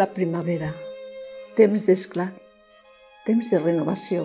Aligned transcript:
La 0.00 0.06
primavera, 0.08 0.70
temps 1.52 1.82
d'esclat, 1.84 2.36
temps 3.26 3.50
de 3.52 3.58
renovació. 3.60 4.22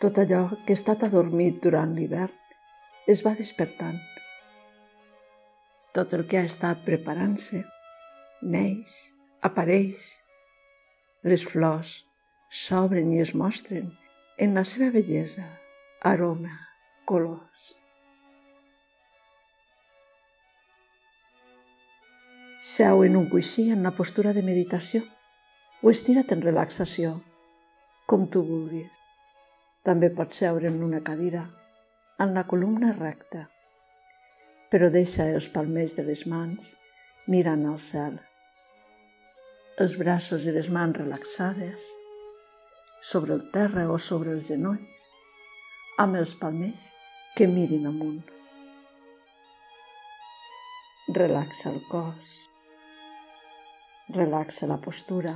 Tot 0.00 0.20
allò 0.22 0.38
que 0.62 0.72
ha 0.72 0.78
estat 0.78 1.02
adormit 1.04 1.58
durant 1.66 1.92
l'hivern 1.92 3.12
es 3.12 3.20
va 3.26 3.34
despertant. 3.36 3.98
Tot 5.92 6.16
el 6.16 6.24
que 6.30 6.40
ha 6.40 6.48
estat 6.48 6.80
preparant-se 6.88 7.60
neix, 8.56 8.96
apareix. 9.44 10.14
Les 11.28 11.44
flors 11.44 11.98
s'obren 12.64 13.12
i 13.12 13.20
es 13.26 13.34
mostren 13.36 13.92
en 14.40 14.56
la 14.56 14.64
seva 14.72 14.88
bellesa, 14.96 15.44
aroma, 16.14 16.56
colors. 17.04 17.74
Seu 22.60 23.04
en 23.06 23.14
un 23.14 23.28
coixí 23.30 23.68
en 23.70 23.84
la 23.86 23.92
postura 23.94 24.32
de 24.34 24.42
meditació 24.42 25.04
o 25.78 25.92
estira't 25.92 26.32
en 26.34 26.40
relaxació, 26.42 27.12
com 28.10 28.24
tu 28.26 28.40
vulguis. 28.42 28.96
També 29.86 30.08
pots 30.10 30.40
seure 30.42 30.66
en 30.66 30.80
una 30.82 30.98
cadira, 31.06 31.44
en 32.18 32.34
la 32.34 32.42
columna 32.50 32.90
recta, 32.96 33.44
però 34.74 34.88
deixa 34.90 35.28
els 35.30 35.46
palmells 35.54 35.94
de 35.94 36.02
les 36.08 36.24
mans 36.26 36.72
mirant 37.30 37.62
al 37.70 37.78
cel. 37.78 38.18
Els 39.78 39.94
braços 40.00 40.48
i 40.50 40.56
les 40.58 40.66
mans 40.66 40.98
relaxades, 40.98 41.86
sobre 43.12 43.38
el 43.38 43.46
terra 43.54 43.86
o 43.86 44.00
sobre 44.02 44.34
els 44.34 44.50
genolls, 44.50 45.06
amb 46.02 46.18
els 46.18 46.34
palmells 46.42 46.90
que 47.38 47.46
mirin 47.46 47.86
amunt. 47.86 48.18
Relaxa 51.22 51.70
el 51.70 51.80
cos, 51.86 52.47
Relaxa 54.08 54.66
la 54.66 54.78
postura 54.80 55.34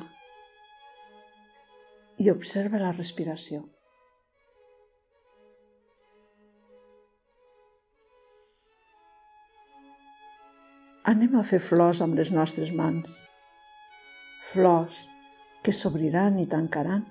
i 2.24 2.30
observa 2.32 2.78
la 2.80 2.92
respiració. 2.94 3.58
Anem 11.12 11.34
a 11.36 11.42
fer 11.44 11.58
flors 11.60 12.00
amb 12.00 12.16
les 12.16 12.30
nostres 12.32 12.70
mans. 12.78 13.12
Flors 14.52 15.02
que 15.66 15.74
s'obriran 15.76 16.38
i 16.40 16.46
tancaran 16.54 17.02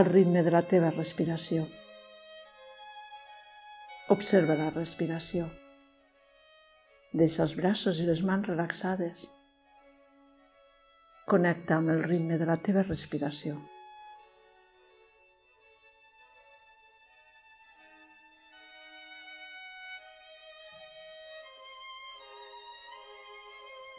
al 0.00 0.08
ritme 0.08 0.44
de 0.46 0.54
la 0.54 0.62
teva 0.70 0.94
respiració. 0.94 1.66
Observa 4.16 4.56
la 4.62 4.70
respiració. 4.78 5.50
Deixa 7.12 7.44
els 7.44 7.54
braços 7.60 8.00
i 8.00 8.08
les 8.08 8.24
mans 8.30 8.48
relaxades 8.48 9.26
Connecta 11.30 11.76
amb 11.78 11.92
el 11.92 12.00
ritme 12.02 12.36
de 12.40 12.46
la 12.48 12.56
teva 12.58 12.82
respiració. 12.82 13.52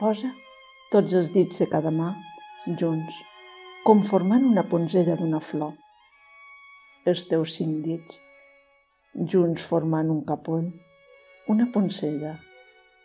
Posa 0.01 0.33
tots 0.91 1.15
els 1.21 1.31
dits 1.31 1.63
de 1.63 1.71
cada 1.71 1.95
mà 2.01 2.11
junts, 2.83 3.23
com 3.87 4.03
formant 4.11 4.51
una 4.51 4.67
ponzella 4.75 5.15
d'una 5.15 5.39
flor. 5.39 5.75
Els 7.07 7.27
teus 7.31 7.55
cinc 7.61 7.85
dits, 7.87 8.19
junts 9.35 9.71
formant 9.73 10.11
un 10.11 10.25
capoll, 10.27 10.67
una 11.55 11.71
poncella, 11.77 12.39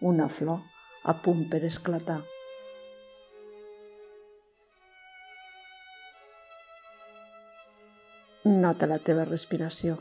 una 0.01 0.27
flor 0.27 0.65
a 1.05 1.15
punt 1.23 1.47
per 1.53 1.63
esclatar. 1.71 2.25
Nota 8.47 8.87
la 8.87 9.01
teva 9.03 9.25
respiració. 9.27 9.97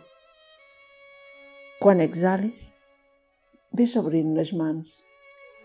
Quan 1.81 2.01
exhalis, 2.03 2.67
ves 3.73 3.95
obrint 3.97 4.35
les 4.37 4.51
mans 4.53 4.91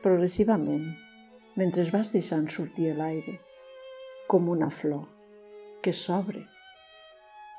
progressivament 0.00 0.86
mentre 1.60 1.84
vas 1.92 2.08
deixant 2.14 2.46
sortir 2.54 2.94
l'aire 2.96 3.34
com 4.32 4.48
una 4.48 4.70
flor 4.70 5.02
que 5.84 5.92
s'obre, 5.92 6.40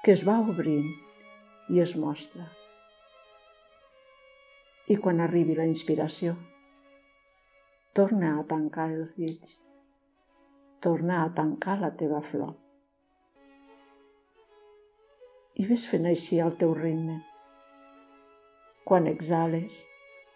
que 0.02 0.16
es 0.16 0.26
va 0.26 0.40
obrint 0.56 0.90
i 1.70 1.84
es 1.86 1.94
mostra. 2.06 2.48
I 4.90 4.98
quan 5.06 5.22
arribi 5.22 5.60
la 5.62 5.70
inspiració, 5.70 6.34
torna 7.94 8.40
a 8.40 8.50
tancar 8.56 8.90
els 8.96 9.14
dits, 9.22 9.54
torna 10.82 11.22
a 11.22 11.32
tancar 11.44 11.78
la 11.86 11.94
teva 12.02 12.26
flor 12.34 12.58
i 15.60 15.66
ves 15.68 15.86
fent 15.92 16.08
així 16.08 16.40
al 16.40 16.54
teu 16.60 16.74
ritme. 16.78 17.18
Quan 18.88 19.08
exhales, 19.12 19.82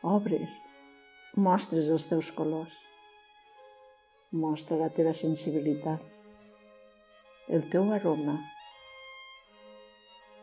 obres, 0.04 0.58
mostres 1.36 1.88
els 1.92 2.08
teus 2.10 2.32
colors. 2.36 2.76
Mostra 4.36 4.78
la 4.82 4.90
teva 4.92 5.14
sensibilitat, 5.16 6.02
el 7.48 7.68
teu 7.72 7.92
aroma. 7.96 8.36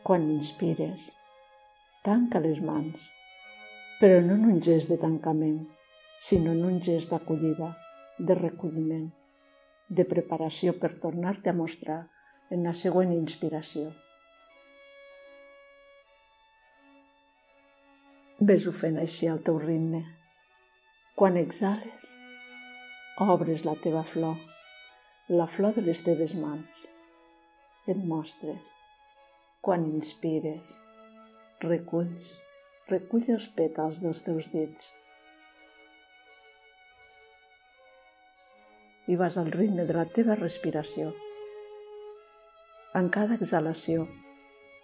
Quan 0.02 0.24
inspires, 0.32 1.10
tanca 2.06 2.40
les 2.42 2.60
mans, 2.64 3.10
però 4.00 4.20
no 4.24 4.34
en 4.38 4.48
un 4.54 4.62
gest 4.64 4.90
de 4.90 4.98
tancament, 4.98 5.60
sinó 6.18 6.52
en 6.56 6.64
un 6.66 6.80
gest 6.82 7.12
d'acollida, 7.12 7.72
de 8.18 8.34
recolliment, 8.38 9.10
de 9.88 10.04
preparació 10.08 10.74
per 10.78 10.96
tornar-te 11.02 11.50
a 11.50 11.56
mostrar 11.58 12.00
en 12.50 12.66
la 12.68 12.74
següent 12.74 13.12
inspiració. 13.14 13.90
Ves-ho 18.48 18.72
fent 18.74 18.96
així 18.98 19.28
al 19.30 19.38
teu 19.46 19.58
ritme. 19.62 20.00
Quan 21.14 21.36
exhales, 21.38 22.06
obres 23.22 23.62
la 23.62 23.74
teva 23.84 24.00
flor, 24.12 24.40
la 25.40 25.46
flor 25.46 25.76
de 25.76 25.84
les 25.86 26.00
teves 26.02 26.34
mans. 26.34 26.80
Et 27.92 28.00
mostres. 28.12 28.72
Quan 29.62 29.86
inspires, 29.92 30.72
reculls, 31.62 32.32
recull 32.90 33.30
els 33.36 33.46
pètals 33.60 34.02
dels 34.02 34.24
teus 34.26 34.50
dits. 34.56 34.90
I 39.06 39.22
vas 39.22 39.38
al 39.38 39.54
ritme 39.54 39.86
de 39.86 40.00
la 40.00 40.08
teva 40.18 40.40
respiració. 40.42 41.14
En 42.98 43.14
cada 43.20 43.38
exhalació 43.38 44.10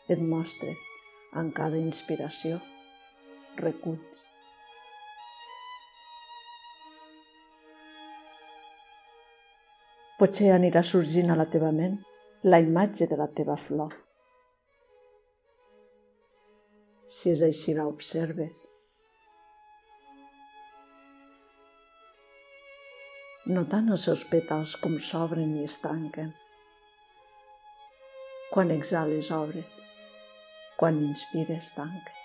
et 0.07 0.23
mostres, 0.23 0.91
en 1.35 1.51
cada 1.51 1.87
inspiració 1.91 2.63
reculls. 3.63 4.25
Potser 10.19 10.49
anirà 10.51 10.83
sorgint 10.83 11.31
a 11.31 11.37
la 11.39 11.47
teva 11.47 11.69
ment 11.75 11.93
la 12.43 12.59
imatge 12.59 13.07
de 13.11 13.19
la 13.21 13.29
teva 13.41 13.55
flor. 13.67 13.95
Si 17.07 17.31
és 17.31 17.45
així, 17.47 17.77
la 17.79 17.87
observes. 17.87 18.67
Notant 23.47 23.95
els 23.95 24.11
seus 24.11 24.27
pètals 24.35 24.75
com 24.83 24.99
s'obren 25.13 25.55
i 25.63 25.65
es 25.71 25.79
tanquen. 25.87 26.35
Quan 28.51 28.75
exhales, 28.75 29.31
obres. 29.39 29.83
Quan 30.83 30.99
inspires, 31.07 31.73
tanques 31.79 32.18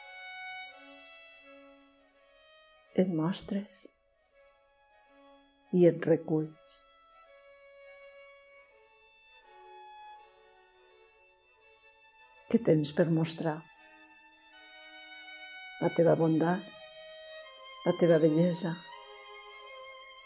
et 2.93 3.09
mostres 3.09 3.87
i 5.73 5.87
et 5.89 6.03
reculls. 6.05 6.73
Què 12.51 12.59
tens 12.67 12.91
per 12.93 13.07
mostrar? 13.09 13.55
La 15.81 15.89
teva 15.97 16.13
bondat, 16.19 16.67
la 17.87 17.95
teva 17.97 18.19
bellesa, 18.21 18.75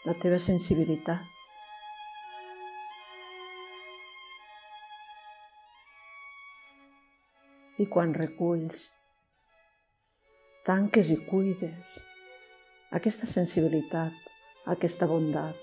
la 0.04 0.16
teva 0.20 0.36
sensibilitat. 0.36 1.24
I 7.80 7.88
quan 7.88 8.12
reculls, 8.12 8.84
tanques 10.68 11.08
i 11.14 11.18
cuides 11.32 11.96
aquesta 12.96 13.26
sensibilitat, 13.28 14.14
aquesta 14.64 15.06
bondat, 15.06 15.56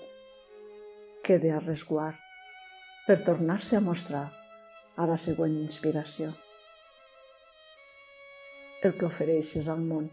quede 1.26 1.50
a 1.50 1.58
resguard 1.58 2.20
per 3.06 3.16
tornar-se 3.26 3.74
a 3.74 3.82
mostrar 3.82 4.28
a 4.94 5.06
la 5.10 5.16
següent 5.18 5.56
inspiració. 5.58 6.30
El 8.86 8.94
que 8.94 9.08
ofereixes 9.08 9.66
al 9.66 9.82
món. 9.82 10.06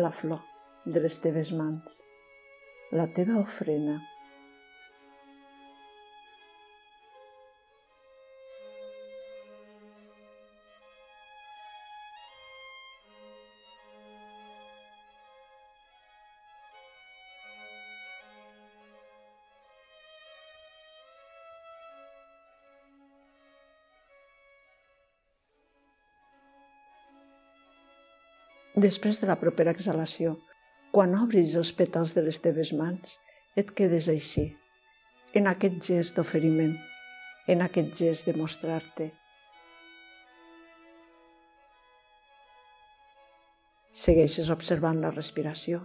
La 0.00 0.12
flor 0.22 0.40
de 0.86 1.04
les 1.04 1.20
teves 1.20 1.52
mans. 1.52 2.00
la 2.96 3.04
teva 3.12 3.34
ofrena. 3.36 3.98
Després 28.78 29.18
de 29.18 29.26
la 29.26 29.34
propera 29.40 29.72
exhalació, 29.74 30.36
quan 30.94 31.16
obris 31.18 31.54
els 31.58 31.70
pètals 31.74 32.12
de 32.14 32.22
les 32.22 32.36
teves 32.42 32.68
mans, 32.80 33.16
et 33.58 33.72
quedes 33.80 34.06
així, 34.12 34.44
en 35.40 35.50
aquest 35.50 35.80
gest 35.88 36.14
d'oferiment, 36.14 36.76
en 37.50 37.64
aquest 37.64 37.96
gest 37.98 38.28
de 38.28 38.34
mostrar-te. 38.38 39.08
Segueixes 44.04 44.52
observant 44.54 45.02
la 45.02 45.10
respiració. 45.16 45.82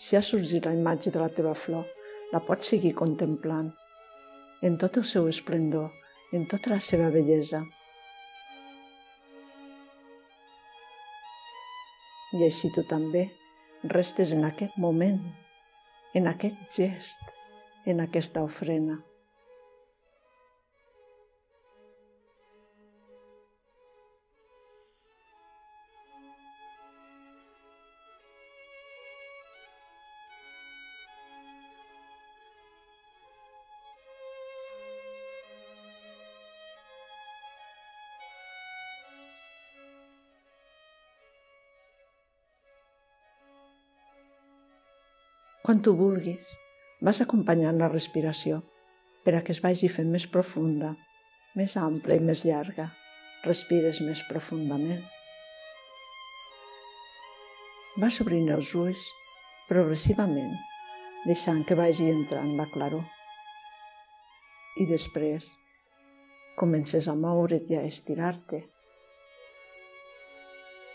Si 0.00 0.16
ha 0.16 0.24
sorgit 0.24 0.64
la 0.64 0.72
imatge 0.80 1.12
de 1.12 1.20
la 1.20 1.28
teva 1.28 1.52
flor, 1.66 1.84
la 2.32 2.40
pots 2.48 2.72
seguir 2.72 2.96
contemplant 3.04 3.68
en 4.62 4.76
tot 4.76 4.96
el 5.00 5.04
seu 5.08 5.28
esplendor, 5.28 5.90
en 6.32 6.46
tota 6.46 6.74
la 6.74 6.80
seva 6.84 7.08
bellesa. 7.14 7.62
I 12.36 12.44
així 12.46 12.70
tu 12.74 12.84
també 12.86 13.26
restes 13.90 14.34
en 14.36 14.44
aquest 14.46 14.76
moment, 14.78 15.18
en 16.14 16.28
aquest 16.30 16.60
gest, 16.76 17.22
en 17.86 18.04
aquesta 18.04 18.44
ofrena. 18.44 19.00
Quan 45.60 45.82
tu 45.84 45.92
vulguis, 45.92 46.54
vas 47.04 47.18
acompanyant 47.20 47.76
la 47.80 47.90
respiració 47.92 48.62
per 49.24 49.34
a 49.36 49.40
que 49.44 49.52
es 49.52 49.60
vagi 49.60 49.90
fent 49.92 50.08
més 50.08 50.24
profunda, 50.36 50.94
més 51.60 51.74
ampla 51.76 52.16
i 52.16 52.22
més 52.24 52.46
llarga. 52.48 52.86
Respires 53.44 54.00
més 54.04 54.22
profundament. 54.28 55.02
Vas 58.00 58.20
obrint 58.24 58.48
els 58.54 58.72
ulls 58.76 59.04
progressivament, 59.68 60.56
deixant 61.26 61.60
que 61.68 61.76
vagi 61.76 62.08
entrant 62.08 62.54
la 62.56 62.68
claror. 62.72 63.04
I 64.80 64.88
després 64.88 65.52
comences 66.56 67.08
a 67.08 67.16
moure't 67.16 67.68
i 67.68 67.76
a 67.76 67.84
estirar-te 67.88 68.64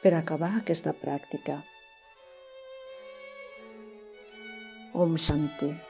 per 0.02 0.18
acabar 0.18 0.56
aquesta 0.58 0.94
pràctica 0.98 1.62
Om 4.96 5.16
शांति। 5.18 5.85